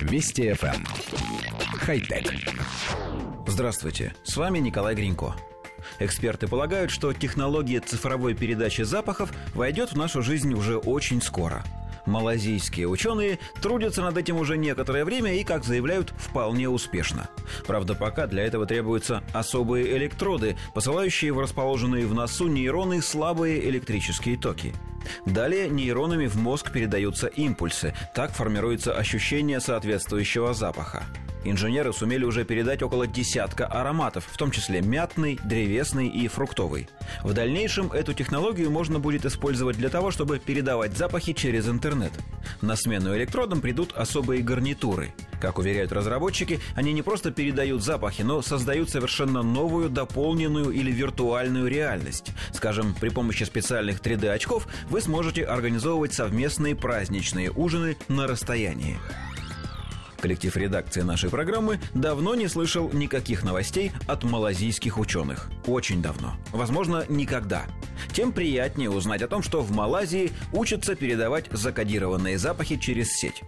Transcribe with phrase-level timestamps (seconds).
[0.00, 0.74] Вести FM.
[0.74, 0.84] Эм.
[1.78, 2.32] Хай-тек.
[3.46, 5.34] Здравствуйте, с вами Николай Гринько.
[5.98, 11.64] Эксперты полагают, что технология цифровой передачи запахов войдет в нашу жизнь уже очень скоро–
[12.06, 17.28] Малазийские ученые трудятся над этим уже некоторое время и, как заявляют, вполне успешно.
[17.66, 24.36] Правда, пока для этого требуются особые электроды, посылающие в расположенные в носу нейроны слабые электрические
[24.36, 24.74] токи.
[25.26, 27.94] Далее нейронами в мозг передаются импульсы.
[28.14, 31.04] Так формируется ощущение соответствующего запаха.
[31.44, 36.88] Инженеры сумели уже передать около десятка ароматов, в том числе мятный, древесный и фруктовый.
[37.22, 42.12] В дальнейшем эту технологию можно будет использовать для того, чтобы передавать запахи через интернет.
[42.60, 45.14] На смену электродам придут особые гарнитуры.
[45.40, 51.68] Как уверяют разработчики, они не просто передают запахи, но создают совершенно новую, дополненную или виртуальную
[51.68, 52.32] реальность.
[52.52, 58.98] Скажем, при помощи специальных 3D-очков вы сможете организовывать совместные праздничные ужины на расстоянии.
[60.20, 65.50] Коллектив редакции нашей программы давно не слышал никаких новостей от малазийских ученых.
[65.66, 66.34] Очень давно.
[66.52, 67.64] Возможно, никогда
[68.12, 73.42] тем приятнее узнать о том, что в Малайзии учатся передавать закодированные запахи через сеть.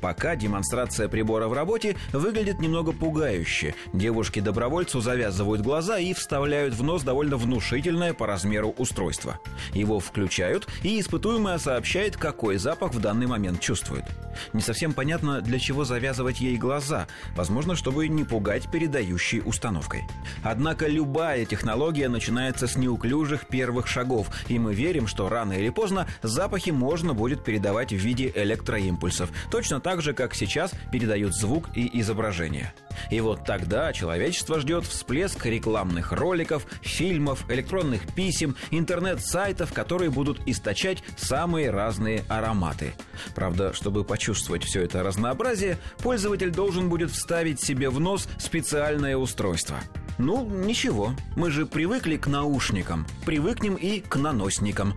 [0.00, 3.74] Пока демонстрация прибора в работе выглядит немного пугающе.
[3.92, 9.38] Девушки добровольцу завязывают глаза и вставляют в нос довольно внушительное по размеру устройство.
[9.72, 14.04] Его включают, и испытуемая сообщает, какой запах в данный момент чувствует.
[14.52, 20.04] Не совсем понятно, для чего завязывать ей глаза, возможно, чтобы не пугать передающей установкой.
[20.42, 25.70] Однако любая технология начинается с неуклюжих первых шагов шагов, и мы верим, что рано или
[25.70, 31.68] поздно запахи можно будет передавать в виде электроимпульсов, точно так же, как сейчас передают звук
[31.74, 32.72] и изображение.
[33.10, 41.02] И вот тогда человечество ждет всплеск рекламных роликов, фильмов, электронных писем, интернет-сайтов, которые будут источать
[41.16, 42.92] самые разные ароматы.
[43.34, 49.78] Правда, чтобы почувствовать все это разнообразие, пользователь должен будет вставить себе в нос специальное устройство–
[50.18, 54.94] ну, ничего, мы же привыкли к наушникам, привыкнем и к наносникам.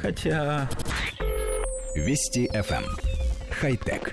[0.00, 0.68] Хотя...
[1.94, 2.84] Вести FM.
[2.84, 2.96] Эм.
[3.50, 4.12] Хай-тек.